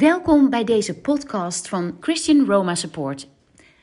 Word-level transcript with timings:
Welkom 0.00 0.50
bij 0.50 0.64
deze 0.64 1.00
podcast 1.00 1.68
van 1.68 1.96
Christian 2.00 2.46
Roma 2.46 2.74
Support, 2.74 3.28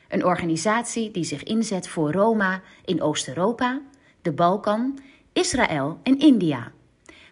een 0.08 0.24
organisatie 0.24 1.10
die 1.10 1.24
zich 1.24 1.42
inzet 1.42 1.88
voor 1.88 2.12
Roma 2.12 2.62
in 2.84 3.02
Oost-Europa, 3.02 3.80
de 4.22 4.32
Balkan, 4.32 4.98
Israël 5.32 5.98
en 6.02 6.18
India. 6.18 6.72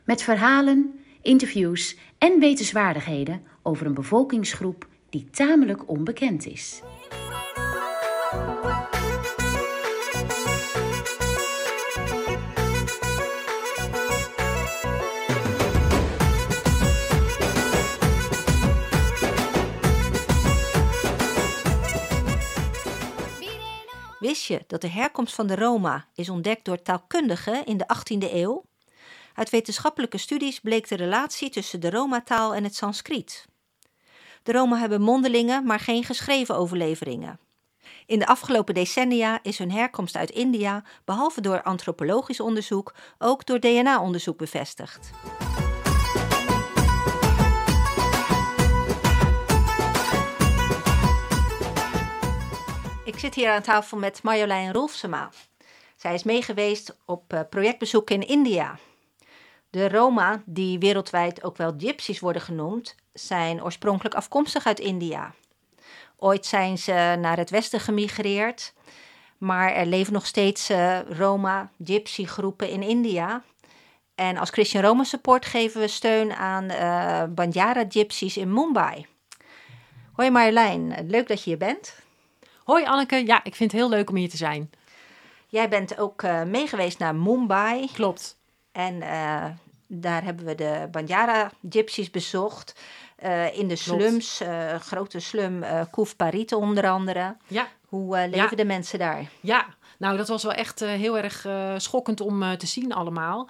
Met 0.04 0.22
verhalen, 0.22 1.00
interviews 1.22 1.96
en 2.18 2.38
wetenswaardigheden 2.38 3.42
over 3.62 3.86
een 3.86 3.94
bevolkingsgroep 3.94 4.88
die 5.10 5.30
tamelijk 5.30 5.88
onbekend 5.88 6.46
is. 6.46 6.82
Dat 24.66 24.80
de 24.80 24.88
herkomst 24.88 25.34
van 25.34 25.46
de 25.46 25.54
Roma 25.54 26.06
is 26.14 26.28
ontdekt 26.28 26.64
door 26.64 26.82
taalkundigen 26.82 27.64
in 27.64 27.76
de 27.76 27.86
18e 27.96 28.32
eeuw? 28.32 28.64
Uit 29.34 29.50
wetenschappelijke 29.50 30.18
studies 30.18 30.60
bleek 30.60 30.88
de 30.88 30.94
relatie 30.94 31.50
tussen 31.50 31.80
de 31.80 31.90
Roma-taal 31.90 32.54
en 32.54 32.64
het 32.64 32.74
Sanskriet. 32.74 33.46
De 34.42 34.52
Roma 34.52 34.78
hebben 34.78 35.00
mondelingen, 35.00 35.64
maar 35.64 35.80
geen 35.80 36.04
geschreven 36.04 36.56
overleveringen. 36.56 37.38
In 38.06 38.18
de 38.18 38.26
afgelopen 38.26 38.74
decennia 38.74 39.38
is 39.42 39.58
hun 39.58 39.70
herkomst 39.70 40.16
uit 40.16 40.30
India, 40.30 40.84
behalve 41.04 41.40
door 41.40 41.62
antropologisch 41.62 42.40
onderzoek, 42.40 42.94
ook 43.18 43.46
door 43.46 43.60
DNA-onderzoek 43.60 44.38
bevestigd. 44.38 45.10
Ik 53.06 53.18
zit 53.18 53.34
hier 53.34 53.50
aan 53.50 53.62
tafel 53.62 53.98
met 53.98 54.22
Marjolein 54.22 54.72
Rolfsema. 54.72 55.30
Zij 55.96 56.14
is 56.14 56.22
meegeweest 56.22 56.96
op 57.04 57.32
uh, 57.32 57.40
projectbezoek 57.50 58.10
in 58.10 58.26
India. 58.26 58.78
De 59.70 59.88
Roma, 59.88 60.42
die 60.44 60.78
wereldwijd 60.78 61.44
ook 61.44 61.56
wel 61.56 61.74
gypsies 61.78 62.20
worden 62.20 62.42
genoemd, 62.42 62.94
zijn 63.12 63.64
oorspronkelijk 63.64 64.14
afkomstig 64.14 64.66
uit 64.66 64.78
India. 64.78 65.34
Ooit 66.16 66.46
zijn 66.46 66.78
ze 66.78 67.16
naar 67.20 67.36
het 67.36 67.50
westen 67.50 67.80
gemigreerd, 67.80 68.72
maar 69.38 69.72
er 69.72 69.86
leven 69.86 70.12
nog 70.12 70.26
steeds 70.26 70.70
uh, 70.70 71.00
Roma, 71.00 71.70
gypsy 71.84 72.24
groepen 72.24 72.68
in 72.68 72.82
India. 72.82 73.42
En 74.14 74.36
als 74.36 74.50
Christian 74.50 74.84
Roma 74.84 75.04
Support 75.04 75.46
geven 75.46 75.80
we 75.80 75.88
steun 75.88 76.32
aan 76.34 76.64
uh, 76.64 77.22
Banjara 77.34 77.84
gypsies 77.88 78.36
in 78.36 78.52
Mumbai. 78.52 79.06
Hoi 80.12 80.30
Marjolein, 80.30 81.06
leuk 81.08 81.28
dat 81.28 81.38
je 81.38 81.50
hier 81.50 81.58
bent. 81.58 82.04
Hoi 82.66 82.84
Anneke, 82.84 83.26
ja, 83.26 83.44
ik 83.44 83.54
vind 83.54 83.72
het 83.72 83.80
heel 83.80 83.88
leuk 83.88 84.10
om 84.10 84.16
hier 84.16 84.28
te 84.28 84.36
zijn. 84.36 84.70
Jij 85.48 85.68
bent 85.68 85.98
ook 85.98 86.22
uh, 86.22 86.42
meegeweest 86.42 86.98
naar 86.98 87.14
Mumbai. 87.14 87.90
Klopt. 87.92 88.38
En 88.72 88.94
uh, 88.94 89.44
daar 89.86 90.24
hebben 90.24 90.44
we 90.44 90.54
de 90.54 90.88
Banjara 90.90 91.50
gypsies 91.70 92.10
bezocht. 92.10 92.80
Uh, 93.24 93.58
in 93.58 93.68
de 93.68 93.76
slums, 93.76 94.40
grote 94.80 95.20
slum 95.20 95.64
Koef 95.90 96.16
Parit 96.16 96.52
onder 96.52 96.88
andere. 96.88 97.36
Ja. 97.46 97.68
Hoe 97.88 98.16
leven 98.16 98.36
ja. 98.36 98.48
de 98.48 98.64
mensen 98.64 98.98
daar? 98.98 99.30
Ja, 99.40 99.66
nou, 99.98 100.16
dat 100.16 100.28
was 100.28 100.42
wel 100.42 100.52
echt 100.52 100.82
uh, 100.82 100.88
heel 100.88 101.18
erg 101.18 101.44
uh, 101.44 101.74
schokkend 101.76 102.20
om 102.20 102.42
uh, 102.42 102.52
te 102.52 102.66
zien 102.66 102.92
allemaal. 102.92 103.48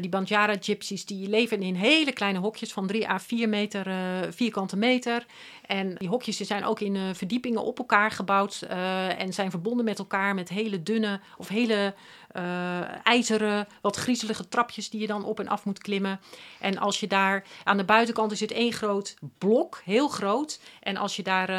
die 0.00 0.08
Banjara 0.08 0.56
gypsies 0.60 1.06
die 1.06 1.28
leven 1.28 1.62
in 1.62 1.74
hele 1.74 2.12
kleine 2.12 2.38
hokjes 2.38 2.72
van 2.72 2.86
3 2.86 3.08
à 3.08 3.18
4 3.18 3.48
meter, 3.48 3.86
vierkante 4.32 4.76
meter. 4.76 5.26
En 5.66 5.94
die 5.94 6.08
hokjes 6.08 6.36
zijn 6.36 6.64
ook 6.64 6.80
in 6.80 7.14
verdiepingen 7.14 7.62
op 7.62 7.78
elkaar 7.78 8.10
gebouwd 8.10 8.62
en 9.18 9.32
zijn 9.32 9.50
verbonden 9.50 9.84
met 9.84 9.98
elkaar 9.98 10.34
met 10.34 10.48
hele 10.48 10.82
dunne 10.82 11.20
of 11.36 11.48
hele 11.48 11.94
ijzeren, 13.02 13.66
wat 13.80 13.96
griezelige 13.96 14.48
trapjes 14.48 14.90
die 14.90 15.00
je 15.00 15.06
dan 15.06 15.24
op 15.24 15.40
en 15.40 15.48
af 15.48 15.64
moet 15.64 15.78
klimmen. 15.78 16.20
En 16.60 16.78
als 16.78 17.00
je 17.00 17.06
daar 17.06 17.44
aan 17.64 17.76
de 17.76 17.84
buitenkant 17.84 18.32
is 18.32 18.40
het 18.40 18.52
één 18.52 18.72
groot 18.72 19.16
blok, 19.38 19.80
heel 19.84 20.08
groot. 20.08 20.60
En 20.80 20.96
als 20.96 21.16
je 21.16 21.22
daar 21.22 21.50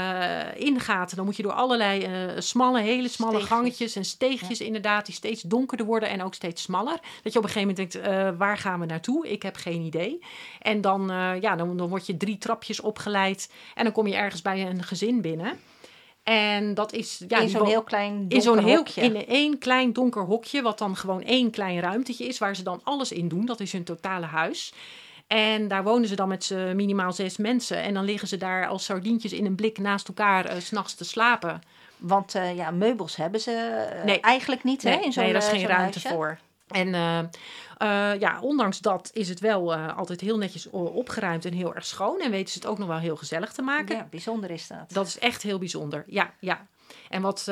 in 0.58 0.80
gaat, 0.80 1.16
dan 1.16 1.26
moet 1.26 1.36
je 1.36 1.44
door 1.44 1.54
allerlei 1.54 2.08
smalle, 2.38 2.82
hele 2.82 3.08
smalle 3.08 3.32
Steegjes. 3.34 3.58
gangetjes 3.58 3.96
en 3.96 4.06
steegjes 4.14 4.58
ja. 4.58 4.66
inderdaad, 4.66 5.06
die 5.06 5.16
steeds 5.16 5.42
donkerder 5.42 5.86
worden 5.86 6.10
en 6.10 6.24
ook 6.24 6.34
steeds 6.34 6.62
smaller. 6.62 7.00
Dat 7.24 7.34
je 7.34 7.40
op 7.40 7.46
een 7.46 7.52
gegeven 7.52 7.76
moment 7.76 7.92
denkt, 7.92 8.08
uh, 8.08 8.38
waar 8.38 8.58
gaan 8.58 8.80
we 8.80 8.86
naartoe? 8.86 9.30
Ik 9.30 9.44
heb 9.44 9.56
geen 9.56 9.82
idee. 9.82 10.20
En 10.62 10.82
dan, 10.82 11.12
uh, 11.12 11.42
ja, 11.42 11.56
dan, 11.56 11.78
dan 11.78 11.90
word 11.90 12.06
je 12.06 12.18
drie 12.18 12.38
trapjes 12.38 12.80
opgeleid 12.80 13.52
en 13.76 13.84
dan 13.84 13.94
kom 13.94 14.08
je 14.08 14.16
ergens 14.16 14.42
bij 14.42 14.68
een 14.68 14.84
gezin 14.84 15.22
binnen. 15.22 15.60
En 16.24 16.74
dat 16.74 16.94
is 16.94 17.24
ja, 17.28 17.40
in 17.40 17.50
zo'n 17.50 17.66
heel 17.66 17.84
klein 17.84 18.26
in 18.30 18.42
zo'n 18.42 18.64
heel 18.64 18.78
hokje. 18.78 19.02
in 19.02 19.28
één 19.28 19.58
klein 19.58 19.94
donker 19.94 20.24
hokje, 20.24 20.62
wat 20.62 20.78
dan 20.78 20.96
gewoon 20.96 21.24
één 21.24 21.52
klein 21.52 21.80
ruimtetje 21.80 22.26
is, 22.26 22.38
waar 22.38 22.56
ze 22.56 22.64
dan 22.64 22.82
alles 22.84 23.12
in 23.12 23.28
doen. 23.28 23.46
Dat 23.46 23.60
is 23.60 23.72
hun 23.72 23.84
totale 23.84 24.26
huis. 24.26 24.74
En 25.28 25.68
daar 25.68 25.84
wonen 25.84 26.08
ze 26.08 26.16
dan 26.16 26.28
met 26.28 26.56
minimaal 26.74 27.14
zes 27.14 27.38
mensen. 27.38 27.78
En 27.78 27.94
dan 27.94 28.04
liggen 28.04 28.28
ze 28.28 28.38
daar 28.38 28.68
als 28.68 28.86
sardientjes 28.86 29.34
in 29.34 29.46
een 29.46 29.56
blik 29.56 29.78
naast 29.78 30.08
elkaar 30.08 30.56
uh, 30.56 30.60
s'nachts 30.60 30.96
te 30.96 31.06
slapen. 31.06 31.62
Want 32.04 32.36
uh, 32.36 32.56
ja, 32.56 32.72
meubels 32.72 33.16
hebben 33.16 33.40
ze 33.40 33.88
uh, 33.98 34.04
nee. 34.04 34.20
eigenlijk 34.20 34.64
niet, 34.64 34.84
nee, 34.84 34.94
hè? 34.94 35.02
In 35.02 35.14
zo'n, 35.14 35.24
nee, 35.24 35.34
daar 35.34 35.42
is 35.42 35.48
geen 35.48 35.60
zo'n 35.60 35.70
ruimte 35.70 36.00
huisje. 36.00 36.08
voor. 36.08 36.38
En 36.68 36.88
uh, 36.88 37.20
uh, 37.20 38.20
ja, 38.20 38.40
ondanks 38.42 38.80
dat 38.80 39.10
is 39.14 39.30
het 39.30 39.40
wel 39.40 39.74
uh, 39.74 39.98
altijd 39.98 40.22
heel 40.22 40.38
netjes 40.38 40.70
opgeruimd 40.70 41.46
en 41.46 41.54
heel 41.54 41.76
erg 41.76 41.86
schoon. 41.86 42.20
En 42.20 42.32
weten 42.32 42.54
ze 42.54 42.60
het 42.60 42.68
ook 42.68 42.78
nog 42.78 42.88
wel 42.88 42.98
heel 42.98 43.16
gezellig 43.16 43.54
te 43.54 43.62
maken. 43.62 43.96
Ja, 43.96 44.08
bijzonder 44.10 44.52
is 44.52 44.68
dat. 44.68 44.94
Dat 44.94 45.08
is 45.08 45.20
echt 45.20 45.42
heel 45.42 45.58
bijzonder. 45.58 46.04
Ja, 46.08 46.34
ja. 46.40 46.68
En 47.10 47.22
wat, 47.22 47.52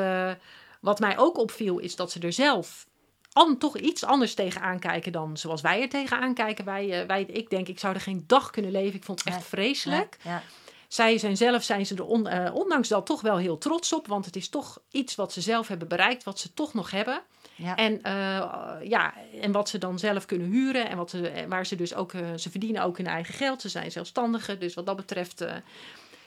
wat 0.82 1.00
mij 1.00 1.18
ook 1.18 1.38
opviel 1.38 1.78
is 1.78 1.96
dat 1.96 2.12
ze 2.12 2.20
er 2.20 2.34
zelf 2.34 2.88
an, 3.34 3.58
toch 3.58 3.78
iets 3.78 4.04
anders 4.04 4.34
tegenaan 4.34 4.80
kijken 4.80 5.12
dan 5.12 5.38
zoals 5.38 5.62
wij 5.62 5.82
er 5.82 5.90
tegenaan 5.90 6.34
kijken. 6.34 6.66
Wij, 6.66 7.04
wij, 7.08 7.24
ik 7.24 7.50
denk, 7.50 7.68
ik 7.68 7.80
zou 7.80 7.94
er 7.94 8.02
geen 8.02 8.24
dag 8.28 8.50
kunnen 8.50 8.72
leven. 8.72 8.96
Ik 8.96 9.04
vond 9.04 9.24
het 9.24 9.34
echt 9.34 9.44
vreselijk. 9.44 10.18
Ja, 10.24 10.32
ja. 10.32 10.42
Zij 10.92 11.18
zijn 11.18 11.38
zelf 11.38 11.64
zijn 11.64 11.86
ze 11.86 11.96
er 11.96 12.06
on, 12.06 12.28
uh, 12.34 12.56
ondanks 12.56 12.88
dat 12.88 13.06
toch 13.06 13.22
wel 13.22 13.38
heel 13.38 13.58
trots 13.58 13.94
op. 13.94 14.08
Want 14.08 14.26
het 14.26 14.36
is 14.36 14.50
toch 14.50 14.80
iets 14.92 15.16
wat 15.16 15.34
ze 15.34 15.42
zelf 15.42 15.68
hebben 15.68 15.88
bereikt, 15.88 16.24
wat 16.24 16.40
ze 16.40 16.54
toch 16.54 16.74
nog 16.74 16.92
hebben. 16.92 17.22
Ja. 17.56 17.76
En, 17.76 17.94
uh, 17.94 18.90
ja, 18.90 19.14
en 19.42 19.52
wat 19.52 19.70
ze 19.70 19.78
dan 19.78 20.00
zelf 20.00 20.26
kunnen 20.26 20.48
huren. 20.48 20.90
En 20.90 20.98
wat 20.98 21.10
ze, 21.10 21.46
waar 21.48 21.66
ze 21.66 21.76
dus 21.76 21.94
ook, 21.96 22.14
uh, 22.14 22.22
ze 22.36 22.50
verdienen 22.50 22.84
ook 22.84 22.98
hun 22.98 23.08
eigen 23.08 23.34
geld. 23.34 23.62
Ze 23.62 23.70
zijn 23.70 23.92
zelfstandigen. 23.92 24.60
Dus 24.60 24.74
wat 24.74 24.86
dat 24.86 24.96
betreft 24.96 25.46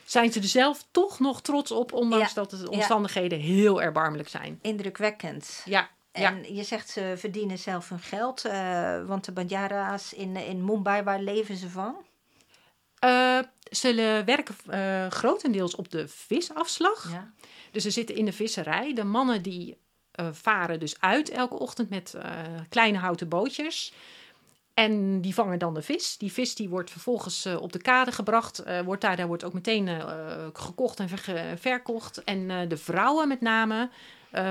zijn 0.05 0.33
ze 0.33 0.41
er 0.41 0.47
zelf 0.47 0.85
toch 0.91 1.19
nog 1.21 1.43
trots 1.43 1.71
op. 1.71 1.93
Ondanks 1.93 2.29
Ja. 2.35 2.35
dat 2.35 2.51
de 2.51 2.71
omstandigheden 2.71 3.39
heel 3.41 3.83
erbarmelijk 3.83 4.29
zijn. 4.29 4.59
Indrukwekkend. 4.63 5.63
Ja, 5.65 5.89
ja. 6.13 6.31
En 6.31 6.55
je 6.55 6.63
zegt 6.63 6.91
ze 6.91 7.15
verdienen 7.17 7.59
zelf 7.59 7.89
hun 7.89 7.99
geld. 7.99 8.45
eh, 8.45 9.05
want 9.07 9.25
de 9.25 9.33
Banjara's 9.33 10.13
in, 10.13 10.37
in 10.37 10.65
Mumbai, 10.65 11.03
waar 11.03 11.21
leven 11.21 11.57
ze 11.57 11.69
van? 11.71 11.95
Uh, 13.05 13.39
ze 13.71 14.23
werken 14.25 14.55
uh, 14.71 15.11
grotendeels 15.11 15.75
op 15.75 15.91
de 15.91 16.09
visafslag. 16.09 17.11
Ja. 17.13 17.33
Dus 17.71 17.83
ze 17.83 17.91
zitten 17.91 18.17
in 18.17 18.25
de 18.25 18.33
visserij. 18.33 18.95
De 18.95 19.05
mannen 19.05 19.43
die 19.43 19.79
uh, 20.21 20.29
varen 20.33 20.81
dus 20.81 21.01
uit 21.01 21.31
elke 21.31 21.59
ochtend 21.59 21.91
met 21.91 22.15
kleine 22.69 22.99
houten 22.99 23.29
bootjes. 23.29 23.93
En 24.75 25.21
die 25.21 25.35
vangen 25.35 25.59
dan 25.59 25.75
de 25.75 25.83
vis. 25.83 26.17
Die 26.17 26.33
vis 26.33 26.55
die 26.55 26.69
wordt 26.69 26.91
vervolgens 26.91 27.47
op 27.47 27.73
de 27.73 27.83
kade 27.83 28.13
gebracht. 28.13 28.63
wordt 28.85 29.03
daar, 29.03 29.17
daar 29.17 29.27
wordt 29.27 29.45
ook 29.45 29.53
meteen 29.53 29.89
gekocht 30.53 31.01
en 31.01 31.09
ver, 31.09 31.59
verkocht. 31.59 32.25
En 32.25 32.69
de 32.69 32.77
vrouwen 32.77 33.29
met 33.29 33.41
name 33.41 33.91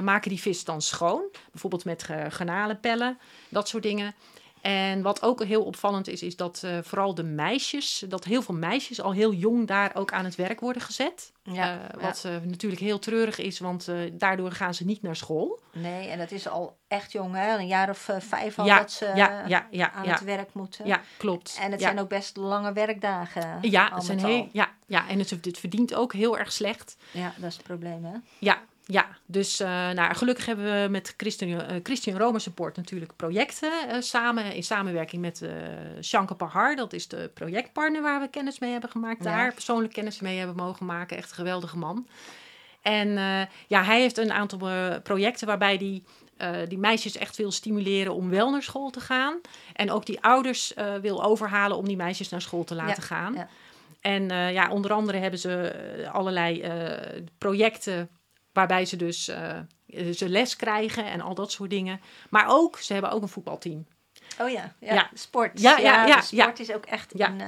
maken 0.02 0.30
die 0.30 0.42
vis 0.42 0.64
dan 0.64 0.82
schoon. 0.82 1.24
Bijvoorbeeld 1.52 1.86
met 1.86 2.04
garnalenpellen, 2.30 3.18
dat 3.50 3.68
soort 3.68 3.84
dingen. 3.84 4.16
En 4.64 5.02
wat 5.02 5.22
ook 5.22 5.44
heel 5.44 5.64
opvallend 5.64 6.08
is, 6.08 6.22
is 6.22 6.36
dat 6.36 6.62
uh, 6.66 6.78
vooral 6.82 7.16
de 7.16 7.24
meisjes, 7.24 8.04
dat 8.08 8.24
heel 8.24 8.42
veel 8.42 8.56
meisjes 8.56 9.02
al 9.02 9.12
heel 9.12 9.34
jong 9.34 9.68
daar 9.68 9.92
ook 9.96 10.14
aan 10.14 10.26
het 10.26 10.36
werk 10.36 10.60
worden 10.60 10.82
gezet. 10.82 11.32
Ja, 11.44 11.74
uh, 11.74 12.02
wat 12.02 12.24
uh, 12.26 12.32
natuurlijk 12.46 12.82
heel 12.82 13.00
treurig 13.00 13.38
is, 13.38 13.60
want 13.60 13.90
daardoor 14.14 14.52
gaan 14.52 14.74
ze 14.74 14.86
niet 14.86 15.02
naar 15.02 15.16
school. 15.16 15.60
Nee, 15.72 16.08
en 16.08 16.18
dat 16.18 16.32
is 16.32 16.48
al 16.48 16.78
echt 16.88 17.12
jong, 17.12 17.36
hè? 17.36 17.58
Een 17.58 17.68
jaar 17.68 17.90
of 17.90 18.10
vijf 18.20 18.60
al 18.60 18.66
ja, 18.66 18.78
dat 18.78 18.92
ze 18.92 19.12
ja, 19.16 19.44
ja, 19.48 19.68
ja, 19.72 19.92
aan 19.92 20.08
het 20.08 20.24
werk 20.24 20.54
moeten. 20.54 20.86
Ja, 20.86 21.02
klopt. 21.18 21.58
En 21.62 21.72
het 21.72 21.82
zijn 21.82 22.00
ook 22.00 22.10
best 22.10 22.38
lange 22.38 22.74
werkdagen. 22.74 23.58
Ja, 23.62 23.92
het 23.94 24.04
zijn 24.04 24.26
heel, 24.26 24.50
ja, 24.52 24.72
ja, 24.88 25.08
en 25.08 25.20
het, 25.20 25.30
het 25.30 25.58
verdient 25.58 25.94
ook 25.94 26.14
heel 26.14 26.38
erg 26.38 26.52
slecht. 26.52 26.98
Ja, 27.12 27.34
dat 27.38 27.50
is 27.50 27.56
het 27.56 27.64
probleem, 27.64 28.06
hè? 28.06 28.16
Ja, 28.40 28.62
ja, 28.86 29.08
dus 29.26 29.62
uh, 29.62 29.68
nou, 29.68 30.16
gelukkig 30.16 30.46
hebben 30.46 30.66
we 30.66 30.90
met 30.90 31.14
Christian, 31.18 31.50
uh, 31.50 31.62
Christian 31.84 32.18
Roma 32.18 32.40
Support 32.40 32.76
natuurlijk 32.76 33.16
projecten 33.16 33.72
uh, 33.88 33.96
samen. 34.00 34.54
In 34.54 34.64
samenwerking 34.64 35.22
met 35.22 35.42
Shankar 36.02 36.38
Pahar. 36.38 36.76
Dat 36.76 36.94
is 36.94 37.08
de 37.08 37.32
projectpartner 37.34 38.02
waar 38.02 38.20
we 38.20 38.30
kennis 38.30 38.60
mee 38.60 38.72
hebben 38.72 38.90
gemaakt. 38.90 39.24
Ja. 39.24 39.36
Daar 39.36 39.54
persoonlijk 39.54 39.94
kennis 39.94 40.20
mee 40.20 40.38
hebben 40.38 40.56
mogen 40.56 40.86
maken. 40.86 41.18
Echt 41.18 41.30
een 41.30 41.36
geweldige 41.36 41.78
man. 41.78 42.08
En 42.82 43.10
ja, 43.68 43.84
hij 43.84 44.00
heeft 44.00 44.18
een 44.18 44.32
aantal 44.32 44.60
projecten 45.04 45.48
waarbij 45.48 45.78
die, 45.78 46.04
die 46.68 46.78
meisjes 46.78 47.18
echt 47.18 47.38
wil 47.38 47.52
stimuleren 47.52 48.14
om 48.14 48.30
wel 48.30 48.52
naar 48.52 48.64
school 48.64 48.90
te 48.90 49.00
gaan. 49.00 49.42
En 49.74 49.92
ook 49.92 50.06
die 50.06 50.22
ouders 50.22 50.74
wil 51.02 51.24
overhalen 51.24 51.78
om 51.78 51.88
die 51.88 51.98
meisjes 51.98 52.30
naar 52.30 52.42
school 52.42 52.64
te 52.64 52.76
laten 52.76 53.02
ja. 53.02 53.08
gaan. 53.08 53.34
Ja. 53.34 53.48
En 54.04 54.32
eh, 54.32 54.54
ja, 54.54 54.70
onder 54.70 54.94
andere 54.94 55.18
hebben 55.18 55.40
ze 55.40 55.68
eh, 55.68 56.14
allerlei 56.14 56.62
eh, 56.62 57.22
projecten 57.38 58.10
waarbij 58.54 58.86
ze 58.86 58.96
dus 58.96 59.28
eh, 59.28 59.60
ze 60.16 60.30
les 60.30 60.56
krijgen 60.56 61.06
en 61.06 61.22
al 61.22 61.36
dat 61.36 61.52
soort 61.52 61.70
dingen. 61.70 62.02
Maar 62.30 62.46
ook, 62.48 62.78
ze 62.80 62.94
hebben 62.94 63.12
ook 63.12 63.22
een 63.22 63.28
voetbalteam. 63.28 63.86
Oh 64.40 64.50
ja, 64.50 64.74
ja. 64.80 64.94
Ja. 64.94 65.10
sport. 65.14 65.62
Ja, 65.62 65.78
ja, 65.78 66.06
ja, 66.06 66.16
de 66.16 66.22
sport 66.26 66.60
is 66.60 66.72
ook 66.74 66.86
echt 66.86 67.12
Ja. 67.16 67.28
een 67.30 67.42
eh, 67.42 67.48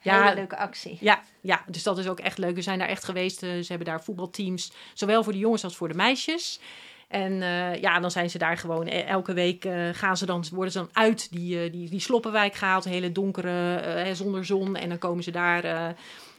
Ja. 0.00 0.22
hele 0.22 0.34
leuke 0.34 0.56
actie. 0.56 0.96
Ja, 1.00 1.22
ja, 1.40 1.64
dus 1.66 1.82
dat 1.82 1.98
is 1.98 2.08
ook 2.08 2.20
echt 2.20 2.38
leuk. 2.38 2.54
We 2.54 2.62
zijn 2.62 2.78
daar 2.78 2.88
echt 2.88 3.04
geweest. 3.04 3.42
eh, 3.42 3.50
ze 3.50 3.64
hebben 3.68 3.86
daar 3.86 4.02
voetbalteams, 4.02 4.72
zowel 4.94 5.22
voor 5.24 5.32
de 5.32 5.38
jongens 5.38 5.64
als 5.64 5.76
voor 5.76 5.88
de 5.88 5.94
meisjes. 5.94 6.60
En 7.08 7.32
ja, 7.80 8.00
dan 8.00 8.10
zijn 8.10 8.30
ze 8.30 8.38
daar 8.38 8.58
gewoon 8.58 8.86
e- 8.86 9.00
elke 9.00 9.32
week 9.32 9.68
gaan 9.92 10.16
ze 10.16 10.26
dan, 10.26 10.44
worden 10.52 10.72
ze 10.72 10.78
dan 10.78 10.88
uit 10.92 11.30
die, 11.32 11.70
die, 11.70 11.90
die 11.90 12.00
sloppenwijk 12.00 12.54
gehaald, 12.54 12.84
hele 12.84 13.12
donkere, 13.12 14.10
zonder 14.14 14.44
zon. 14.44 14.76
En 14.76 14.88
dan 14.88 14.98
komen 14.98 15.24
ze 15.24 15.30
daar 15.30 15.94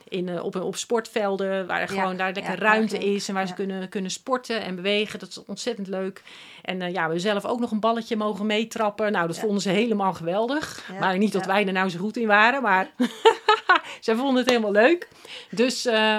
in, 0.08 0.30
eh, 0.30 0.44
op, 0.44 0.56
op 0.56 0.76
sportvelden, 0.76 1.68
waar 1.68 1.82
er 1.82 1.94
Ja, 1.94 2.02
gewoon 2.02 2.18
daar 2.18 2.32
lekker 2.34 2.54
ja, 2.54 2.60
ruimte 2.60 2.98
is 2.98 3.28
en 3.28 3.34
waar 3.34 3.48
ze 3.48 3.54
kunnen, 3.54 3.90
kunnen 3.90 4.12
sporten 4.12 4.62
en 4.62 4.76
bewegen. 4.76 5.20
Dat 5.20 5.30
is 5.30 5.46
ontzettend 5.46 5.88
leuk. 5.88 6.22
En 6.62 6.82
eh, 6.82 6.94
ja, 6.94 7.10
we 7.10 7.20
zelf 7.20 7.46
ook 7.46 7.60
nog 7.60 7.72
een 7.72 7.80
balletje 7.80 8.16
mogen 8.16 8.46
meetrappen. 8.46 9.12
Nou, 9.12 9.28
dat 9.28 9.40
vonden 9.40 9.62
ze 9.62 9.70
helemaal 9.70 10.14
geweldig. 10.14 10.90
Maar 11.00 11.18
niet 11.18 11.32
dat 11.32 11.46
wij 11.46 11.68
er 11.68 11.74
nou 11.74 11.90
zo 11.90 12.00
goed 12.00 12.18
in 12.18 12.28
waren, 12.28 12.62
maar 12.62 12.90
zij 14.00 14.16
vonden 14.16 14.36
het 14.36 14.50
helemaal 14.50 14.72
leuk. 14.72 15.08
Dus 15.50 15.86
eh, 15.86 16.18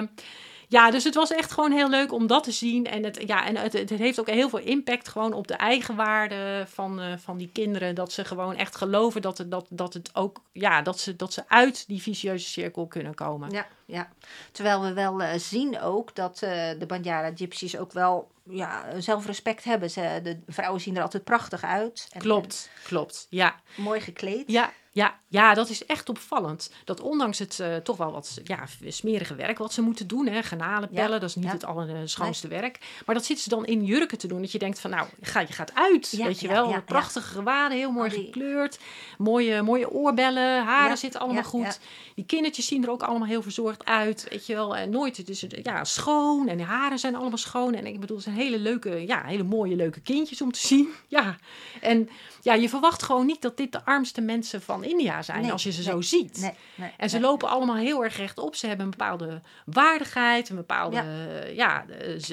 ja, 0.68 0.90
dus 0.90 1.04
het 1.04 1.14
was 1.14 1.30
echt 1.30 1.52
gewoon 1.52 1.72
heel 1.72 1.88
leuk 1.88 2.12
om 2.12 2.26
dat 2.26 2.44
te 2.44 2.52
zien. 2.52 2.86
En 2.86 3.04
het, 3.04 3.22
ja, 3.26 3.46
en 3.46 3.56
het, 3.56 3.72
het 3.72 3.90
heeft 3.90 4.20
ook 4.20 4.30
heel 4.30 4.48
veel 4.48 4.58
impact 4.58 5.08
gewoon 5.08 5.32
op 5.32 5.48
de 5.48 5.54
eigenwaarde 5.54 6.64
van, 6.68 7.00
eh, 7.00 7.12
van 7.16 7.36
die 7.36 7.50
kinderen. 7.52 7.94
Dat 7.94 8.12
ze 8.12 8.24
gewoon 8.24 8.56
echt 8.56 8.76
geloven 8.76 9.22
dat 9.22 9.38
het, 9.38 9.50
dat, 9.50 9.66
dat 9.70 9.94
het 9.94 10.10
ook, 10.14 10.40
ja, 10.52 10.82
dat 10.82 11.00
ze, 11.00 11.16
dat 11.16 11.32
ze 11.32 11.42
uit 11.48 11.84
die 11.86 12.02
vicieuze 12.02 12.48
cirkel 12.48 12.86
kunnen 12.86 13.14
komen. 13.14 13.50
Ja, 13.50 13.66
ja. 13.86 14.08
Terwijl 14.52 14.82
we 14.82 14.92
wel 14.92 15.22
eh, 15.22 15.38
zien 15.38 15.80
ook 15.80 16.14
dat 16.14 16.42
eh, 16.42 16.78
de 16.78 16.86
Banjara 16.86 17.30
Gypsies 17.34 17.76
ook 17.76 17.92
wel 17.92 18.30
ja, 18.50 19.00
zelfrespect 19.00 19.64
hebben. 19.64 19.90
Ze, 19.90 20.20
de 20.22 20.38
vrouwen 20.46 20.80
zien 20.80 20.96
er 20.96 21.02
altijd 21.02 21.24
prachtig 21.24 21.64
uit. 21.64 22.08
En, 22.10 22.20
Klopt, 22.20 22.70
klopt. 22.84 23.26
Ja, 23.30 23.54
mooi 23.76 24.00
gekleed. 24.00 24.44
Ja, 24.50 24.72
ja, 24.96 25.18
ja, 25.28 25.54
dat 25.54 25.68
is 25.68 25.86
echt 25.86 26.08
opvallend. 26.08 26.70
Dat 26.84 27.00
ondanks 27.00 27.38
het 27.38 27.60
eh, 27.60 27.76
toch 27.76 27.96
wel 27.96 28.12
wat 28.12 28.40
ja, 28.44 28.64
smerige 28.86 29.34
werk 29.34 29.58
wat 29.58 29.72
ze 29.72 29.82
moeten 29.82 30.06
doen, 30.06 30.26
hè, 30.26 30.42
garnalen 30.42 30.88
pellen, 30.88 31.12
Ja, 31.12 31.18
dat 31.18 31.28
is 31.28 31.34
niet 31.34 31.44
ja. 31.44 31.50
het 31.50 31.64
allerschoonste 31.64 32.48
werk. 32.48 32.78
Maar 33.06 33.14
dat 33.14 33.24
zitten 33.24 33.44
ze 33.44 33.50
dan 33.50 33.66
in 33.66 33.84
jurken 33.84 34.18
te 34.18 34.26
doen. 34.26 34.40
Dat 34.40 34.52
je 34.52 34.58
denkt 34.58 34.78
van, 34.80 34.90
nou, 34.90 35.08
ga, 35.20 35.40
je 35.40 35.52
gaat 35.52 35.74
uit, 35.74 36.10
Ja, 36.10 36.24
weet 36.26 36.40
je 36.40 36.48
wel. 36.48 36.82
Prachtige 36.82 37.26
gewaden, 37.28 37.76
heel 37.76 37.90
mooi 37.90 38.10
die- 38.10 38.24
gekleurd. 38.24 38.78
Mooie, 39.18 39.62
mooie 39.62 39.90
oorbellen, 39.90 40.64
haren 40.64 40.98
zitten 40.98 41.20
allemaal 41.20 41.44
goed. 41.44 41.80
Die 42.14 42.26
kindertjes 42.26 42.66
zien 42.66 42.84
er 42.84 42.90
ook 42.90 43.02
allemaal 43.02 43.28
heel 43.28 43.42
verzorgd 43.42 43.75
uit, 43.84 44.26
weet 44.30 44.46
je 44.46 44.54
wel. 44.54 44.76
En 44.76 44.90
nooit, 44.90 45.16
het 45.16 45.28
is 45.28 45.46
ja, 45.62 45.84
schoon 45.84 46.48
en 46.48 46.56
de 46.56 46.62
haren 46.62 46.98
zijn 46.98 47.14
allemaal 47.14 47.38
schoon. 47.38 47.74
En 47.74 47.86
ik 47.86 48.00
bedoel, 48.00 48.16
het 48.16 48.24
zijn 48.24 48.36
hele 48.36 48.58
leuke, 48.58 49.06
ja, 49.06 49.22
hele 49.24 49.42
mooie, 49.42 49.76
leuke 49.76 50.00
kindjes 50.00 50.40
om 50.40 50.52
te 50.52 50.58
zien. 50.58 50.88
Ja, 51.08 51.36
en 51.80 52.08
ja, 52.42 52.54
je 52.54 52.68
verwacht 52.68 53.02
gewoon 53.02 53.26
niet 53.26 53.42
dat 53.42 53.56
dit 53.56 53.72
de 53.72 53.84
armste 53.84 54.20
mensen 54.20 54.62
van 54.62 54.84
India 54.84 55.22
zijn, 55.22 55.42
Nee, 55.42 55.52
als 55.52 55.62
je 55.62 55.72
ze 55.72 55.82
nee, 55.82 55.90
zo 55.90 56.00
ziet. 56.00 56.54
Nee, 56.74 56.90
En 56.96 57.10
ze 57.10 57.20
lopen 57.20 57.48
allemaal 57.48 57.76
heel 57.76 58.04
erg 58.04 58.16
rechtop. 58.16 58.54
Ze 58.54 58.66
hebben 58.66 58.84
een 58.84 58.90
bepaalde 58.90 59.40
waardigheid, 59.64 60.48
een 60.48 60.56
bepaalde 60.56 61.04
ja. 61.54 61.84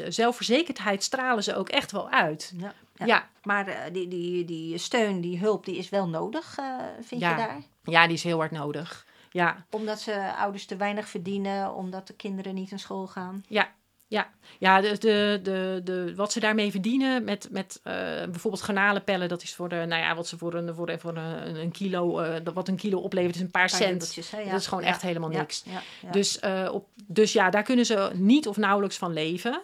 zelfverzekerdheid 0.09 1.03
stralen 1.03 1.43
ze 1.43 1.55
ook 1.55 1.69
echt 1.69 1.91
wel 1.91 2.09
uit. 2.09 2.53
Ja, 2.57 2.73
ja. 2.95 3.05
Ja, 3.05 3.27
Maar 3.43 3.67
eh, 3.67 3.93
die, 3.93 4.07
die, 4.07 4.45
die 4.45 4.77
steun, 4.77 5.21
die 5.21 5.39
hulp, 5.39 5.65
die 5.65 5.77
is 5.77 5.89
wel 5.89 6.07
nodig, 6.07 6.57
eh, 6.57 6.65
vind 7.01 7.21
je 7.21 7.27
daar? 7.27 7.61
ja, 7.83 8.07
die 8.07 8.15
is 8.15 8.23
heel 8.23 8.37
hard 8.37 8.51
nodig. 8.51 9.05
Ja, 9.33 9.65
Omdat 9.69 9.99
ze 9.99 10.33
ouders 10.37 10.65
te 10.65 10.75
weinig 10.75 11.07
verdienen, 11.07 11.73
omdat 11.75 12.07
de 12.07 12.13
kinderen 12.13 12.53
niet 12.55 12.69
naar 12.69 12.79
school 12.79 13.07
gaan. 13.07 13.43
ja. 13.47 13.71
Ja, 14.07 14.29
ja 14.59 14.81
de, 14.81 14.97
de, 14.97 15.39
de, 15.43 15.81
de, 15.83 16.13
wat 16.15 16.31
ze 16.31 16.39
daarmee 16.39 16.71
verdienen 16.71 17.23
met, 17.23 17.47
met 17.51 17.79
eh, 17.83 17.93
bijvoorbeeld 18.23 18.63
garnalenpellen, 18.63 19.29
dat 19.29 19.43
is 19.43 19.55
voor 19.55 19.69
de, 19.69 19.75
nou 19.75 20.01
ja, 20.01 20.15
wat 20.15 20.27
ze 20.27 20.37
voor 20.37 20.53
een, 20.53 20.75
voor, 20.75 20.89
een- 20.89 20.99
voor 20.99 21.17
een, 21.17 21.55
een 21.55 21.71
kilo, 21.71 22.19
eh, 22.19 22.39
wat 22.53 22.67
een 22.67 22.75
kilo 22.75 22.99
oplevert, 22.99 23.35
is 23.35 23.41
een 23.41 23.51
paar, 23.51 23.69
cent. 23.69 24.01
Ja, 24.45 24.51
Dat 24.51 24.59
is 24.59 24.67
gewoon 24.67 24.83
ja, 24.83 24.89
echt 24.89 25.01
helemaal 25.01 25.29
niks. 25.39 25.63
ja. 26.01 26.11
Dus, 26.11 26.39
eh, 26.39 26.69
op, 26.71 26.87
dus 27.07 27.33
ja, 27.33 27.49
daar 27.49 27.63
kunnen 27.63 27.85
ze 27.85 28.11
niet 28.13 28.47
of 28.47 28.57
nauwelijks 28.57 28.97
van 28.97 29.13
leven. 29.13 29.61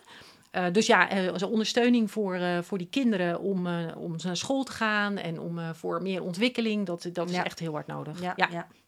Dus 0.72 0.86
ja, 0.88 1.28
als 1.32 1.44
ondersteuning 1.44 2.12
voor, 2.12 2.40
voor 2.64 2.78
die 2.78 2.88
kinderen 2.90 3.40
om, 3.40 3.68
om 3.96 4.16
naar 4.24 4.38
school 4.38 4.64
te 4.64 4.72
gaan 4.72 5.18
en 5.18 5.40
om 5.40 5.60
voor 5.76 6.02
meer 6.02 6.24
ontwikkeling, 6.24 6.86
dat, 6.86 7.10
dat 7.14 7.30
is 7.30 7.36
echt 7.44 7.60
heel 7.60 7.74
hard 7.74 7.88
nodig. 7.88 8.22
Ja, 8.22 8.34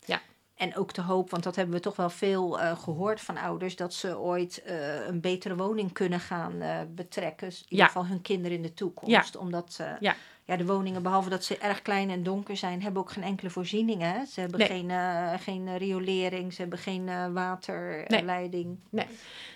ja. 0.06 0.22
Ja. 0.62 0.66
ja. 0.68 0.72
En 0.72 0.75
ook 0.75 0.94
de 0.94 1.02
hoop, 1.02 1.30
want 1.30 1.44
dat 1.44 1.56
hebben 1.56 1.75
we 1.75 1.81
toch 1.81 1.96
wel 1.96 2.10
veel 2.10 2.60
eh, 2.60 2.80
gehoord 2.80 3.22
van 3.22 3.38
ouders, 3.38 3.75
dat 3.75 3.94
ze 3.94 4.18
ooit 4.19 4.62
eh, 4.63 5.06
een 5.08 5.22
betere 5.22 5.56
woning 5.56 5.94
kunnen 5.94 6.19
gaan 6.19 6.62
eh, 6.62 6.80
betrekken. 6.96 7.48
Dus 7.48 7.58
in 7.58 7.63
ieder 7.69 7.78
Ja. 7.78 7.86
geval 7.86 8.06
hun 8.06 8.22
kinderen 8.22 8.58
in 8.58 8.63
de 8.63 8.74
toekomst. 8.74 9.36
Omdat 9.38 9.78
eh, 9.81 9.88
Ja. 10.00 10.16
ja, 10.46 10.56
de 10.58 10.66
woningen, 10.66 11.04
behalve 11.04 11.30
dat 11.30 11.44
ze 11.44 11.58
erg 11.58 11.81
klein 11.81 12.10
en 12.10 12.24
donker 12.24 12.58
zijn, 12.58 12.81
hebben 12.81 13.02
ook 13.02 13.12
geen 13.12 13.24
enkele 13.24 13.50
voorzieningen. 13.50 14.28
Ze 14.28 14.40
hebben 14.40 14.60
Nee. 14.60 14.68
geen, 14.68 14.92
geen 15.40 15.78
riolering, 15.78 16.54
ze 16.54 16.62
hebben 16.62 16.80
geen 16.80 17.34
waterleiding. 17.34 18.80
Nee. 18.90 19.06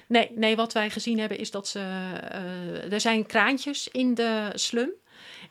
Nee, 0.07 0.31
nee, 0.35 0.55
wat 0.55 0.73
wij 0.73 0.89
gezien 0.89 1.19
hebben 1.19 1.37
is 1.37 1.51
dat 1.51 1.67
ze. 1.67 1.79
er 2.91 3.01
zijn 3.01 3.25
kraantjes 3.25 3.87
in 3.87 4.13
de 4.13 4.49
slum. 4.53 4.89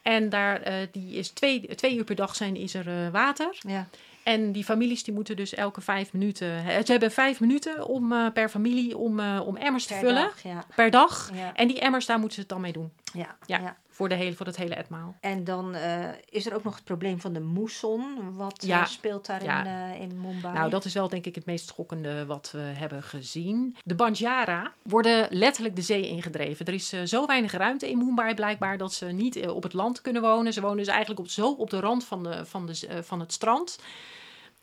En 0.02 0.28
daar 0.28 0.88
die 0.92 1.14
is 1.14 1.28
twee, 1.30 1.74
twee 1.74 1.96
uur 1.96 2.04
per 2.04 2.14
dag 2.14 2.36
zijn, 2.36 2.56
is 2.56 2.74
er 2.74 3.10
water. 3.10 3.56
Ja. 3.58 3.88
En 4.24 4.52
die 4.52 4.64
families 4.64 5.04
die 5.04 5.14
moeten 5.14 5.36
dus 5.36 5.54
elke 5.54 5.80
vijf 5.80 6.12
minuten. 6.12 6.60
Ze 6.84 6.92
hebben 6.92 7.10
vijf 7.10 7.40
minuten 7.40 7.86
om, 7.86 8.12
eh, 8.12 8.26
per 8.32 8.48
familie 8.48 8.96
om, 8.96 9.20
eh, 9.20 9.40
om 9.46 9.56
emmers 9.56 9.86
te 9.86 9.94
vullen. 9.94 10.14
dag, 10.14 10.42
ja. 10.42 10.64
Per 10.74 10.90
dag. 10.90 11.30
Ja. 11.34 11.54
En 11.54 11.68
die 11.68 11.80
emmers, 11.80 12.06
daar 12.06 12.18
moeten 12.18 12.34
ze 12.34 12.40
het 12.40 12.48
dan 12.50 12.60
mee 12.60 12.72
doen. 12.72 12.92
Ja, 13.12 13.36
Ja. 13.46 13.58
ja. 13.58 13.76
Voor, 13.94 14.08
de 14.08 14.14
hele, 14.14 14.34
voor 14.34 14.46
het 14.46 14.56
hele 14.56 14.74
etmaal. 14.74 15.16
En 15.20 15.44
dan 15.44 15.74
eh, 15.74 16.08
is 16.28 16.46
er 16.46 16.54
ook 16.54 16.64
nog 16.64 16.74
het 16.74 16.84
probleem 16.84 17.20
van 17.20 17.32
de 17.32 17.40
moesson. 17.40 18.34
Wat 18.36 18.62
eh, 18.62 18.68
Ja. 18.68 18.84
speelt 18.84 19.26
daar 19.26 19.44
Ja. 19.44 19.60
in, 19.60 19.66
eh, 19.94 20.00
in 20.00 20.20
Mumbai? 20.20 20.54
Nou, 20.54 20.70
dat 20.70 20.84
is 20.84 20.94
wel 20.94 21.08
denk 21.08 21.26
ik 21.26 21.34
het 21.34 21.46
meest 21.46 21.68
schokkende 21.68 22.26
wat 22.26 22.50
we 22.52 22.58
hebben 22.58 23.02
gezien. 23.02 23.76
De 23.84 23.94
Banjara 23.94 24.72
worden 24.82 25.26
letterlijk 25.30 25.76
de 25.76 25.82
zee 25.82 26.08
ingedreven. 26.08 26.66
Er 26.66 26.74
is 26.74 26.88
zo 26.88 27.26
weinig 27.26 27.52
ruimte 27.52 27.90
in 27.90 27.98
Mumbai 27.98 28.34
blijkbaar 28.34 28.78
dat 28.78 28.92
ze 28.92 29.06
niet 29.06 29.48
op 29.48 29.62
het 29.62 29.72
land 29.72 30.00
kunnen 30.00 30.22
wonen. 30.22 30.52
Ze 30.52 30.60
wonen 30.60 30.76
dus 30.76 30.86
eigenlijk 30.86 31.20
op, 31.20 31.28
zo 31.28 31.50
op 31.50 31.70
de 31.70 31.80
rand 31.80 32.04
van, 32.04 32.22
de, 32.22 32.46
van, 32.46 32.66
de, 32.66 33.02
van 33.02 33.20
het 33.20 33.32
strand. 33.32 33.78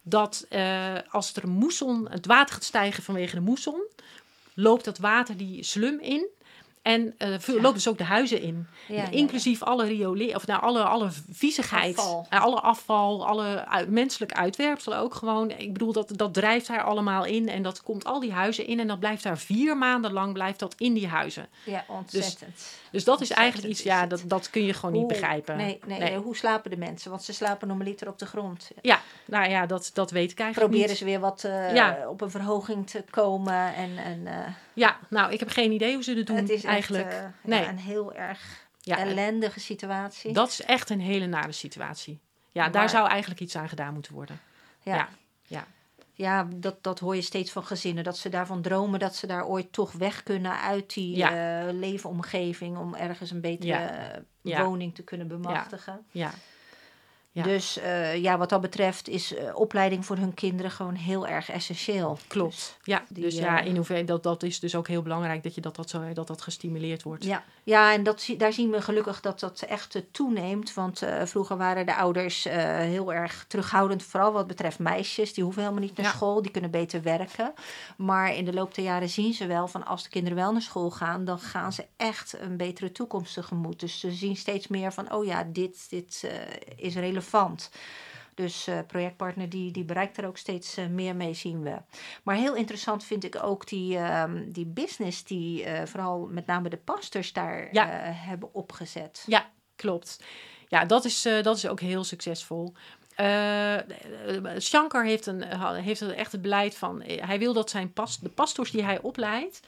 Dat 0.04 0.45
eh, 0.50 0.95
als 1.10 1.34
er 1.34 1.48
moesson, 1.50 2.08
het 2.10 2.25
water 2.25 2.53
gaat 2.53 2.63
stijgen 2.63 3.03
vanwege 3.03 3.36
de 3.36 3.41
moesson, 3.41 3.82
loopt 4.53 4.86
dat 4.86 4.98
water 4.98 5.38
die 5.38 5.63
slum 5.63 6.00
in. 6.00 6.27
En 6.82 7.16
Ja. 7.18 7.38
loopt 7.46 7.76
dus 7.76 7.88
ook 7.88 7.98
de 7.98 8.04
huizen 8.04 8.42
in. 8.42 8.68
Ja, 8.88 8.96
ja, 8.96 9.02
ja. 9.02 9.10
Inclusief 9.10 9.64
alle 9.64 9.86
rioleren, 9.86 10.36
of 10.36 10.48
nou, 10.48 10.62
alle, 10.62 10.84
alle 10.84 11.10
viezigheid. 11.32 11.98
Afval. 11.98 12.26
Eh, 12.30 12.42
alle 12.42 12.60
afval, 12.62 13.26
alle 13.28 13.66
uit, 13.68 13.90
menselijk 13.90 14.32
uitwerpsel 14.34 14.96
ook 14.96 15.14
gewoon. 15.16 15.50
Ik 15.52 15.74
bedoel, 15.74 15.92
dat, 15.94 16.12
dat 16.16 16.34
drijft 16.34 16.68
daar 16.68 16.84
allemaal 16.84 17.26
in. 17.26 17.50
En 17.50 17.64
dat 17.64 17.84
komt 17.84 18.06
al 18.06 18.20
die 18.20 18.32
huizen 18.32 18.68
in. 18.68 18.80
En 18.80 18.88
dat 18.88 19.00
blijft 19.00 19.24
daar 19.24 19.38
vier 19.38 19.78
maanden 19.78 20.14
lang 20.14 20.34
blijft 20.34 20.60
dat 20.60 20.76
in 20.78 20.94
die 20.94 21.08
huizen. 21.08 21.48
Ja, 21.66 21.86
ontzettend. 21.88 22.80
Dus 22.92 23.04
dat 23.04 23.22
is 23.22 23.30
eigenlijk 23.30 23.68
iets, 23.74 23.84
ja, 23.84 24.06
dat, 24.06 24.24
dat 24.26 24.50
kun 24.50 24.66
je 24.66 24.74
gewoon 24.74 24.96
niet 24.96 25.08
begrijpen. 25.08 25.58
Nee, 25.58 25.80
nee, 25.86 26.18
hoe 26.18 26.36
slapen 26.36 26.72
de 26.72 26.78
mensen? 26.78 27.10
Want 27.10 27.24
ze 27.24 27.34
slapen 27.34 27.68
normaliter 27.68 28.08
op 28.08 28.20
de 28.20 28.26
grond. 28.26 28.72
Ja, 28.82 29.00
nou 29.26 29.50
ja, 29.50 29.66
dat, 29.66 29.92
dat 29.94 30.12
weet 30.12 30.32
ik 30.32 30.40
eigenlijk 30.40 30.70
Proberen 30.72 30.90
niet. 30.90 30.98
ze 30.98 31.06
weer 31.06 31.20
wat 31.20 31.44
eh, 31.44 32.10
op 32.10 32.22
een 32.22 32.32
verhoging 32.32 32.90
te 32.90 33.04
komen. 33.10 33.76
En, 33.76 33.98
en 33.98 34.28
Ja, 34.74 35.00
nou, 35.10 35.32
ik 35.32 35.40
heb 35.40 35.50
geen 35.50 35.72
idee 35.72 35.94
hoe 35.94 36.04
ze 36.04 36.13
het 36.13 36.28
doen 36.28 36.36
het 36.36 36.50
is 36.50 36.63
eigenlijk. 36.63 37.06
echt 37.06 37.16
eh, 37.18 37.25
nee, 37.44 37.62
ja, 37.62 37.70
een 37.70 37.78
heel 37.78 38.13
erg 38.13 38.68
ja, 38.80 38.98
ellendige 38.98 39.60
situatie. 39.60 40.34
dat 40.34 40.50
is 40.50 40.62
echt 40.62 40.90
een 40.90 41.01
hele 41.01 41.25
nare 41.28 41.51
situatie. 41.51 42.20
Ja, 42.51 42.62
Maar- 42.62 42.72
daar 42.72 42.90
zou 42.90 43.08
eigenlijk 43.08 43.42
iets 43.42 43.56
aan 43.56 43.70
gedaan 43.70 43.94
moeten 43.94 44.13
worden. 44.13 44.40
ja. 44.82 44.96
ja, 44.96 45.10
ja. 45.48 45.66
Ja, 46.13 46.48
dat, 46.56 46.84
dat 46.84 47.00
hoor 47.00 47.16
je 47.16 47.22
steeds 47.22 47.51
van 47.51 47.63
gezinnen. 47.66 48.04
Dat 48.04 48.18
ze 48.18 48.30
daarvan 48.30 48.62
dromen 48.62 49.00
dat 49.00 49.16
ze 49.16 49.28
daar 49.28 49.46
ooit 49.46 49.74
toch 49.74 49.92
weg 49.92 50.24
kunnen 50.24 50.60
uit 50.60 50.94
die 50.94 51.18
Ja. 51.18 51.62
eh, 51.68 51.74
leefomgeving. 51.74 52.78
Om 52.78 52.96
ergens 52.96 53.32
een 53.32 53.42
betere 53.42 53.74
eh, 54.44 54.60
woning 54.63 54.96
te 54.96 55.04
kunnen 55.04 55.28
bemachtigen. 55.28 56.06
ja. 56.12 56.32
Ja. 57.34 57.44
Dus 57.44 57.78
eh, 57.78 58.16
ja, 58.22 58.38
wat 58.38 58.50
dat 58.50 58.62
betreft 58.62 59.08
is 59.08 59.34
eh, 59.34 59.56
opleiding 59.56 60.06
voor 60.06 60.18
hun 60.18 60.34
kinderen 60.34 60.72
gewoon 60.72 60.96
heel 60.96 61.28
erg 61.28 61.50
essentieel. 61.50 62.18
Klopt. 62.28 62.78
Ja, 62.84 63.04
die, 63.10 63.24
dus 63.24 63.38
ja, 63.38 63.62
eh, 63.62 63.66
in 63.66 63.76
hoeverre 63.76 64.04
dat, 64.04 64.24
dat 64.24 64.44
is 64.44 64.60
dus 64.60 64.76
ook 64.76 64.88
heel 64.88 65.02
belangrijk 65.02 65.44
dat 65.44 65.56
je 65.56 65.62
dat, 65.62 65.76
dat, 65.76 65.90
zo, 65.90 66.14
dat, 66.14 66.28
dat 66.28 66.42
gestimuleerd 66.42 67.04
wordt. 67.04 67.24
Ja, 67.24 67.44
ja 67.64 67.94
en 67.94 68.04
dat, 68.04 68.30
daar 68.38 68.54
zien 68.54 68.72
we 68.72 68.82
gelukkig 68.82 69.22
dat 69.22 69.40
dat 69.40 69.62
echt 69.62 70.02
toeneemt. 70.12 70.74
Want 70.74 71.04
vroeger 71.24 71.58
waren 71.58 71.86
de 71.86 71.96
ouders 71.96 72.44
heel 72.44 73.14
erg 73.14 73.46
terughoudend, 73.48 74.04
vooral 74.04 74.32
wat 74.32 74.48
betreft 74.48 74.80
meisjes. 74.80 75.34
Die 75.34 75.44
hoeven 75.44 75.62
helemaal 75.62 75.84
niet 75.84 75.98
naar 75.98 76.06
Ja. 76.06 76.12
school, 76.12 76.42
die 76.42 76.52
kunnen 76.52 76.72
beter 76.72 77.02
werken. 77.02 77.54
Maar 77.98 78.36
in 78.36 78.46
de 78.46 78.54
loop 78.54 78.76
der 78.76 78.84
jaren 78.84 79.10
zien 79.10 79.34
ze 79.34 79.46
wel 79.46 79.68
van 79.68 79.86
als 79.86 80.04
de 80.04 80.10
kinderen 80.10 80.38
wel 80.38 80.52
naar 80.52 80.62
school 80.62 80.92
gaan, 80.92 81.26
dan 81.26 81.40
gaan 81.40 81.74
ze 81.74 81.86
echt 81.98 82.36
een 82.40 82.58
betere 82.58 82.92
toekomst 82.92 83.34
tegemoet. 83.34 83.80
Dus 83.80 84.00
ze 84.00 84.12
zien 84.12 84.36
steeds 84.36 84.68
meer 84.68 84.92
van, 84.94 85.14
oh 85.14 85.26
ja, 85.26 85.44
dit, 85.44 85.90
dit 85.90 86.32
is 86.76 86.96
relevant. 86.96 87.20
Dus 88.34 88.68
uh, 88.68 88.80
projectpartner 88.88 89.50
die, 89.50 89.72
die 89.72 89.84
bereikt 89.84 90.18
er 90.18 90.25
ook 90.25 90.38
steeds 90.38 90.78
uh, 90.78 90.88
meer 90.88 91.16
mee, 91.16 91.34
zien 91.34 91.63
we. 91.63 91.75
Maar 92.24 92.36
heel 92.36 92.56
interessant 92.56 93.04
vind 93.04 93.24
ik 93.24 93.44
ook 93.44 93.68
die, 93.68 93.98
um, 93.98 94.51
die 94.51 94.66
business 94.66 95.24
die 95.24 95.66
uh, 95.66 95.82
vooral 95.86 96.28
met 96.32 96.46
name 96.46 96.70
de 96.70 96.78
pastors 96.78 97.34
daar 97.34 97.70
ja. 97.72 97.88
hebben 98.13 98.54
opgezet. 98.54 99.24
Ja, 99.28 99.50
klopt. 99.75 100.24
Ja, 100.68 100.86
dat 100.86 101.06
is, 101.06 101.22
dat 101.22 101.58
is 101.58 101.68
ook 101.68 101.80
heel 101.80 102.04
succesvol. 102.04 102.74
Shankar 104.60 105.06
heeft, 105.06 105.25
een, 105.25 105.44
heeft 105.74 106.01
echt 106.01 106.32
het 106.32 106.42
beleid 106.42 106.75
van... 106.75 107.04
Hij 107.06 107.40
wil 107.40 107.54
dat 107.54 107.70
zijn 107.70 107.94
pas, 107.94 108.20
de 108.20 108.30
pastors 108.30 108.72
die 108.72 108.84
hij 108.84 109.01
opleidt 109.01 109.60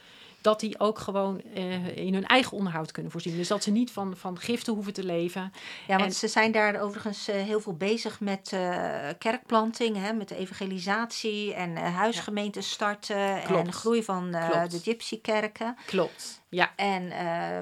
dat 0.43 0.59
die 0.59 0.79
ook 0.79 0.99
gewoon 0.99 1.41
uh, 1.55 1.97
in 1.97 2.13
hun 2.13 2.25
eigen 2.25 2.57
onderhoud 2.57 2.91
kunnen 2.91 3.11
voorzien. 3.11 3.35
Dus 3.35 3.47
dat 3.47 3.63
ze 3.63 3.71
niet 3.71 3.91
van, 3.91 4.17
van 4.17 4.39
giften 4.39 4.73
hoeven 4.73 4.93
te 4.93 5.03
leven. 5.03 5.53
Ja, 5.87 5.97
want 5.97 6.15
ze 6.15 6.27
zijn 6.27 6.51
daar 6.51 6.81
overigens 6.81 7.29
uh, 7.29 7.35
heel 7.35 7.59
veel 7.59 7.75
bezig 7.75 8.19
met 8.19 8.51
uh, 8.53 9.09
kerkplanting, 9.17 9.97
hè, 9.97 10.13
met 10.13 10.27
de 10.27 10.35
evangelisatie 10.35 11.53
en 11.53 11.75
huisgemeenten 11.77 12.63
starten 12.63 13.43
en 13.43 13.63
de 13.63 13.71
groei 13.71 14.03
van 14.03 14.31
de 14.31 14.79
gypsykerken. 14.83 15.75
Klopt, 15.85 16.41
ja. 16.49 16.71
En 16.75 17.11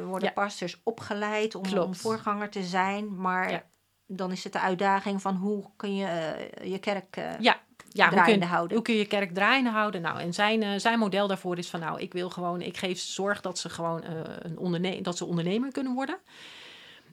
worden 0.06 0.28
ja. 0.28 0.34
pastors 0.34 0.82
opgeleid 0.84 1.56
om, 1.56 1.78
om, 1.78 1.96
voorganger 1.96 2.50
te 2.50 2.64
zijn, 2.64 3.16
maar... 3.16 3.52
Ja. 3.52 3.70
Dan 4.14 4.32
is 4.32 4.44
het 4.44 4.54
de 4.54 4.60
uitdaging 4.60 5.22
van 5.22 5.36
hoe 5.36 5.70
kun 5.76 5.96
je 5.96 6.34
je 6.64 6.80
kerk 6.80 7.22
ja, 7.40 7.60
ja, 7.94 8.10
hoe 8.10 8.22
kun, 8.22 8.44
houden. 8.44 8.76
Hoe 8.76 8.86
kun 8.86 8.96
je 8.96 9.06
kerk 9.06 9.34
draaiende 9.34 9.70
houden? 9.70 10.02
Nou, 10.02 10.20
en 10.20 10.34
zijn, 10.34 10.62
uh, 10.62 10.70
zijn 10.78 11.00
model 11.00 11.28
daarvoor 11.28 11.58
is 11.58 11.70
van 11.70 11.80
nou, 11.80 12.00
ik 12.00 12.14
wil 12.14 12.30
gewoon, 12.30 12.62
ik 12.62 12.78
geef 12.78 13.00
zorg 13.00 13.42
dat 13.42 13.60
ze 13.60 13.70
gewoon 13.70 14.04
uh, 14.04 14.10
een 14.40 14.58
onderne 14.58 15.02
dat 15.02 15.18
ze 15.18 15.26
ondernemer 15.26 15.72
kunnen 15.72 15.94
worden. 15.94 16.18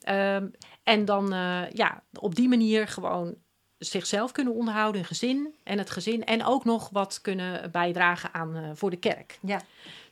Um, 0.08 0.50
en 0.82 1.04
dan 1.04 1.32
uh, 1.35 1.70
ja, 1.70 2.02
op 2.12 2.35
die 2.35 2.49
manier 2.49 2.88
gewoon 2.88 3.35
zichzelf 3.78 4.32
kunnen 4.32 4.54
onderhouden, 4.54 5.00
een 5.00 5.06
gezin 5.06 5.54
en 5.64 5.78
het 5.78 5.90
gezin. 5.90 6.25
En 6.25 6.44
ook 6.44 6.64
nog 6.64 6.88
wat 6.92 7.20
kunnen 7.20 7.70
bijdragen 7.70 8.35
aan 8.35 8.76
voor 8.76 8.90
de 8.90 8.97
kerk. 8.97 9.38
Ja. 9.42 9.61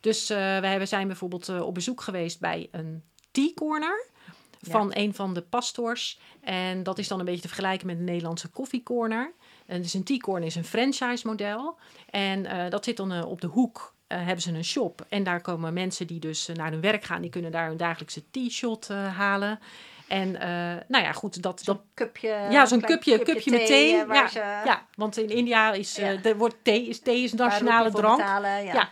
Dus 0.01 0.29
wij 0.29 0.87
zijn 0.87 1.07
bijvoorbeeld 1.07 1.61
op 1.61 1.75
bezoek 1.75 2.01
geweest 2.01 2.41
bij 2.41 2.69
een 2.71 3.03
tea 3.31 3.53
corner 3.55 4.07
van 4.61 4.91
een 4.95 5.15
van 5.15 5.35
de 5.35 5.43
pastors. 5.43 6.21
En 6.41 6.83
dat 6.83 6.99
is 6.99 7.09
dan 7.09 7.19
een 7.19 7.25
beetje 7.25 7.41
te 7.41 7.49
vergelijken 7.49 7.87
met 7.87 7.97
de 7.97 8.05
Nederlandse 8.05 8.49
koffiecorner. 8.49 9.33
Dus 9.67 9.95
een 9.95 10.05
T-Corn 10.05 10.43
is 10.43 10.55
een 10.55 10.65
franchise 10.65 11.27
model. 11.27 11.77
En 12.11 12.45
uh, 12.45 12.69
dat 12.69 12.85
zit 12.85 12.97
dan 12.97 13.13
uh, 13.13 13.27
op 13.27 13.41
de 13.41 13.47
hoek. 13.47 13.95
Uh, 14.09 14.19
hebben 14.19 14.43
ze 14.43 14.53
een 14.53 14.65
shop. 14.65 15.07
En 15.09 15.23
daar 15.23 15.41
komen 15.41 15.73
mensen 15.73 16.07
die 16.07 16.21
dus 16.21 16.49
naar 16.55 16.71
hun 16.71 16.81
werk 16.81 17.05
gaan. 17.05 17.21
Die 17.21 17.31
kunnen 17.31 17.53
daar 17.53 17.69
hun 17.69 17.77
dagelijkse 17.77 18.23
t-shirt 18.31 18.89
halen. 18.89 19.59
En 20.09 20.31
nou 20.89 21.05
ja, 21.05 21.13
goed, 21.13 21.43
dat... 21.43 21.61
Zo'n 21.65 21.81
cupje... 21.95 22.29
Ja, 22.29 22.67
zo'n 22.67 22.81
cupje, 22.81 23.17
cupje, 23.17 23.33
cupje 23.33 23.51
met 23.51 23.67
thee. 23.67 23.91
Ja, 23.91 24.29
ze... 24.29 24.39
ja, 24.39 24.87
want 24.95 25.17
in 25.17 25.29
India 25.29 25.73
is, 25.73 25.97
ja. 25.97 26.23
er 26.23 26.37
wordt 26.37 26.57
thee, 26.63 26.89
is 26.89 27.01
thee 27.01 27.23
is 27.23 27.33
nationale 27.33 27.91
drank. 27.91 28.17
Betalen, 28.17 28.65
ja. 28.65 28.73
ja. 28.73 28.91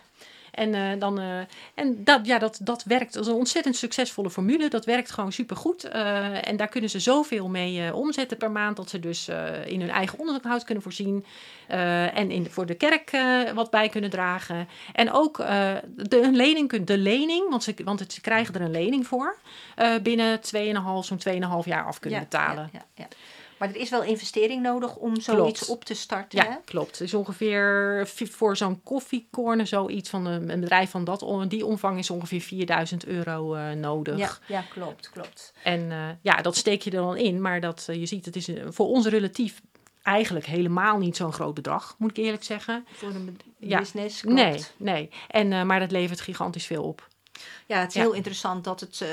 En, 0.55 0.73
uh, 0.73 0.99
dan, 0.99 1.19
uh, 1.19 1.39
en 1.73 2.03
dat, 2.03 2.25
ja, 2.25 2.39
dat, 2.39 2.59
dat 2.61 2.83
werkt. 2.83 3.13
Dat 3.13 3.25
is 3.25 3.31
een 3.31 3.37
ontzettend 3.37 3.75
succesvolle 3.75 4.29
formule. 4.29 4.69
Dat 4.69 4.85
werkt 4.85 5.11
gewoon 5.11 5.31
supergoed. 5.31 5.85
Uh, 5.85 6.47
en 6.47 6.57
daar 6.57 6.67
kunnen 6.67 6.89
ze 6.89 6.99
zoveel 6.99 7.49
mee 7.49 7.95
omzetten 7.95 8.37
per 8.37 8.51
maand. 8.51 8.75
Dat 8.75 8.89
ze 8.89 8.99
dus 8.99 9.29
in 9.65 9.79
hun 9.79 9.89
eigen 9.89 10.19
onderhoud 10.19 10.63
kunnen 10.63 10.83
voorzien. 10.83 11.25
en 11.67 12.31
in, 12.31 12.49
voor 12.49 12.65
de 12.65 12.75
kerk 12.75 13.11
wat 13.53 13.69
bij 13.69 13.89
kunnen 13.89 14.09
dragen. 14.09 14.67
En 14.93 15.11
ook 15.11 15.37
de, 15.37 16.21
een 16.21 16.35
lening, 16.35 16.85
de 16.85 16.97
lening, 16.97 17.49
want 17.49 17.63
ze, 17.63 17.73
want 17.83 17.99
het, 17.99 18.13
ze 18.13 18.21
krijgen 18.21 18.53
er 18.53 18.61
een 18.61 18.71
lening 18.71 19.07
voor. 19.07 19.37
binnen 20.03 20.37
2,5, 20.37 20.41
zo'n 20.99 21.19
2,5 21.29 21.65
jaar 21.65 21.85
af 21.85 21.99
kunnen 21.99 22.19
betalen. 22.19 22.69
Ja, 22.73 22.85
ja, 22.93 23.07
maar 23.65 23.75
er 23.75 23.81
is 23.81 23.89
wel 23.89 24.03
investering 24.03 24.61
nodig 24.61 24.95
om 24.95 25.21
zoiets 25.21 25.65
op 25.65 25.83
te 25.83 25.93
starten. 25.93 26.43
Ja, 26.43 26.61
klopt. 26.65 26.91
Het 26.91 27.01
is 27.01 27.13
ongeveer 27.13 28.07
voor 28.13 28.57
zo'n 28.57 28.83
koffiecorner 28.83 29.67
zoiets 29.67 30.09
van 30.09 30.25
een, 30.25 30.59
bedrijf 30.59 30.89
van 30.89 31.03
dat, 31.03 31.25
die 31.47 31.65
omvang 31.65 31.97
is 31.97 32.09
ongeveer 32.09 32.41
4000 32.41 33.05
euro 33.05 33.55
uh, 33.55 33.71
nodig. 33.71 34.17
Ja, 34.17 34.37
ja, 34.47 34.63
klopt, 34.69 35.09
klopt. 35.09 35.53
En 35.63 35.81
uh, 35.81 36.09
ja, 36.21 36.41
dat 36.41 36.55
steek 36.55 36.81
je 36.81 36.91
er 36.91 36.97
dan 36.97 37.17
in. 37.17 37.41
Maar 37.41 37.59
dat, 37.59 37.87
uh, 37.89 37.95
je 37.95 38.05
ziet, 38.05 38.25
het 38.25 38.35
is 38.35 38.49
voor 38.69 38.87
ons 38.87 39.05
relatief 39.05 39.61
eigenlijk 40.03 40.45
helemaal 40.45 40.97
niet 40.97 41.15
zo'n 41.15 41.33
groot 41.33 41.53
bedrag, 41.53 41.95
moet 41.97 42.17
ik 42.17 42.23
eerlijk 42.23 42.43
zeggen. 42.43 42.85
Voor 42.91 43.09
een 43.09 43.37
business, 43.59 44.21
klopt. 44.21 44.35
Nee, 44.35 44.63
nee. 44.77 45.09
En, 45.27 45.67
maar 45.67 45.79
dat 45.79 45.91
levert 45.91 46.21
gigantisch 46.21 46.65
veel 46.65 46.83
op. 46.83 47.07
Ja, 47.65 47.79
het 47.79 47.89
is 47.89 48.01
heel 48.01 48.13
interessant 48.13 48.63
dat 48.63 48.79
het 48.79 48.99
uh, 49.03 49.09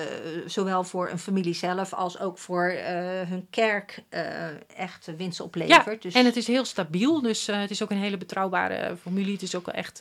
zowel 0.46 0.84
voor 0.84 1.10
een 1.10 1.18
familie 1.18 1.54
zelf 1.54 1.94
als 1.94 2.20
ook 2.20 2.38
voor 2.38 2.72
uh, 2.72 2.80
hun 3.28 3.46
kerk 3.50 4.02
uh, 4.10 4.46
echt 4.76 5.08
winst 5.16 5.40
oplevert. 5.40 6.02
Ja, 6.02 6.08
dus... 6.08 6.14
en 6.14 6.24
het 6.24 6.36
is 6.36 6.46
heel 6.46 6.64
stabiel, 6.64 7.20
dus 7.20 7.46
het 7.46 7.70
is 7.70 7.82
ook 7.82 7.90
een 7.90 7.96
hele 7.96 8.16
betrouwbare 8.16 8.96
familie. 8.96 9.32
Het 9.32 9.42
is 9.42 9.54
ook 9.54 9.68
echt 9.68 10.00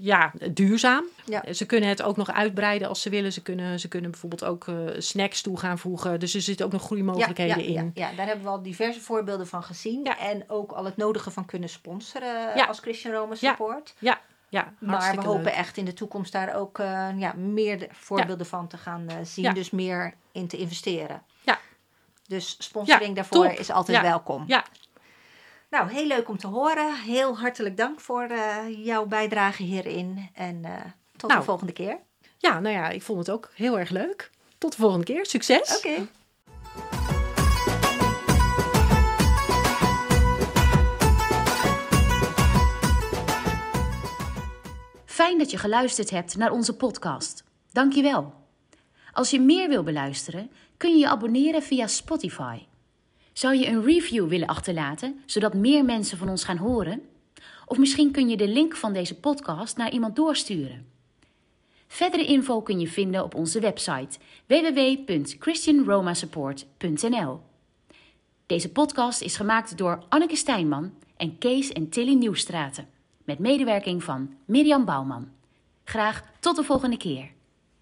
ja, 0.00 0.32
duurzaam. 0.50 1.04
Ja. 1.24 1.52
Ze 1.52 1.66
kunnen 1.66 1.88
het 1.88 2.02
ook 2.02 2.16
nog 2.16 2.32
uitbreiden 2.32 2.88
als 2.88 3.02
ze 3.02 3.10
willen. 3.10 3.32
Ze 3.32 3.42
kunnen, 3.42 3.80
ze 3.80 3.88
kunnen 3.88 4.10
bijvoorbeeld 4.10 4.44
ook 4.44 4.66
snacks 4.98 5.40
toe 5.40 5.58
gaan 5.58 5.78
voegen. 5.78 6.20
Dus 6.20 6.34
er 6.34 6.40
zitten 6.40 6.66
ook 6.66 6.72
nog 6.72 6.82
groeimogelijkheden 6.82 7.62
ja, 7.62 7.70
ja, 7.70 7.80
in. 7.80 7.90
Ja, 7.94 8.12
daar 8.16 8.26
hebben 8.26 8.44
we 8.44 8.50
al 8.50 8.62
diverse 8.62 9.00
voorbeelden 9.00 9.46
van 9.46 9.62
gezien. 9.62 10.04
En 10.06 10.44
ook 10.46 10.72
al 10.72 10.84
het 10.84 10.96
nodige 10.96 11.30
van 11.30 11.46
kunnen 11.46 11.68
sponsoren 11.68 12.66
als 12.68 12.78
Christian 12.78 13.14
Rome 13.14 13.36
Support. 13.36 13.94
Ja, 13.98 14.20
ja, 14.50 14.72
maar 14.78 15.16
we 15.16 15.24
hopen 15.24 15.52
echt 15.52 15.76
in 15.76 15.84
de 15.84 15.92
toekomst 15.92 16.32
daar 16.32 16.54
ook 16.54 16.78
uh, 16.78 17.08
ja, 17.16 17.32
meer 17.32 17.86
voorbeelden 17.90 18.46
van 18.46 18.68
te 18.68 18.76
gaan 18.76 19.06
uh, 19.10 19.16
zien. 19.22 19.54
Dus 19.54 19.70
meer 19.70 20.14
in 20.32 20.48
te 20.48 20.56
investeren. 20.56 21.22
Ja. 21.42 21.58
Dus 22.26 22.56
sponsoring 22.58 23.14
daarvoor 23.14 23.46
is 23.46 23.70
altijd 23.70 24.00
welkom. 24.00 24.44
Ja. 24.46 24.64
Nou, 25.70 25.90
heel 25.90 26.06
leuk 26.06 26.28
om 26.28 26.38
te 26.38 26.46
horen. 26.46 26.94
Heel 26.94 27.38
hartelijk 27.38 27.76
dank 27.76 28.00
voor 28.00 28.26
uh, 28.30 28.84
jouw 28.84 29.06
bijdrage 29.06 29.62
hierin. 29.62 30.30
En 30.34 30.62
tot 31.16 31.28
nou, 31.28 31.40
de 31.40 31.46
volgende 31.46 31.72
keer. 31.72 31.98
Ja, 32.38 32.60
nou 32.60 32.74
ja, 32.74 32.88
ik 32.88 33.02
vond 33.02 33.18
het 33.18 33.30
ook 33.30 33.50
heel 33.54 33.78
erg 33.78 33.90
leuk. 33.90 34.30
Tot 34.58 34.72
de 34.72 34.78
volgende 34.78 35.04
keer. 35.04 35.26
Succes. 35.26 35.76
Oké. 35.76 35.88
Okay. 35.88 36.08
Fijn 45.20 45.38
dat 45.38 45.50
je 45.50 45.58
geluisterd 45.58 46.10
hebt 46.10 46.36
naar 46.36 46.50
onze 46.50 46.76
podcast. 46.76 47.44
Dank 47.72 47.92
je 47.92 48.02
wel. 48.02 48.34
Als 49.12 49.30
je 49.30 49.40
meer 49.40 49.68
wil 49.68 49.82
beluisteren, 49.82 50.50
kun 50.76 50.90
je 50.90 50.98
je 50.98 51.08
abonneren 51.08 51.62
via 51.62 51.86
Spotify. 51.86 52.58
Zou 53.32 53.56
je 53.56 53.66
een 53.66 53.82
review 53.82 54.28
willen 54.28 54.46
achterlaten, 54.46 55.22
zodat 55.26 55.54
meer 55.54 55.84
mensen 55.84 56.18
van 56.18 56.28
ons 56.28 56.44
gaan 56.44 56.56
horen? 56.56 57.02
Of 57.66 57.78
misschien 57.78 58.10
kun 58.10 58.28
je 58.28 58.36
de 58.36 58.48
link 58.48 58.76
van 58.76 58.92
deze 58.92 59.14
podcast 59.14 59.76
naar 59.76 59.92
iemand 59.92 60.16
doorsturen. 60.16 60.86
Verdere 61.86 62.24
info 62.24 62.62
kun 62.62 62.80
je 62.80 62.88
vinden 62.88 63.24
op 63.24 63.34
onze 63.34 63.60
website 63.60 64.18
www.christianromasupport.nl. 64.46 67.40
Deze 68.46 68.72
podcast 68.72 69.20
is 69.20 69.36
gemaakt 69.36 69.78
door 69.78 70.04
Anneke 70.08 70.36
Stijnman 70.36 70.92
en 71.16 71.38
Kees 71.38 71.72
en 71.72 71.88
Tilly 71.88 72.14
Nieuwstraten 72.14 72.98
met 73.30 73.38
medewerking 73.38 74.04
van 74.04 74.34
Mirjam 74.44 74.84
Bouwman. 74.84 75.28
Graag 75.84 76.22
tot 76.40 76.56
de 76.56 76.62
volgende 76.62 76.96
keer. 76.96 77.30